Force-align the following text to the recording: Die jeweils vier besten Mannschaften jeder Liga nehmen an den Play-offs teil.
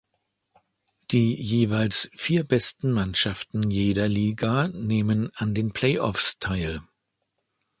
Die 1.11 1.39
jeweils 1.39 2.09
vier 2.15 2.43
besten 2.43 2.91
Mannschaften 2.91 3.69
jeder 3.69 4.07
Liga 4.07 4.67
nehmen 4.69 5.29
an 5.35 5.53
den 5.53 5.73
Play-offs 5.73 6.39
teil. 6.39 6.81